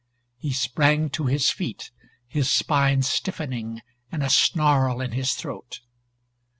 He 0.39 0.51
sprang 0.51 1.11
to 1.11 1.27
his 1.27 1.51
feet, 1.51 1.91
his 2.27 2.51
spine 2.51 3.03
stiffening 3.03 3.81
and 4.11 4.23
a 4.23 4.31
snarl 4.31 4.99
in 4.99 5.11
his 5.11 5.33
throat. 5.35 5.81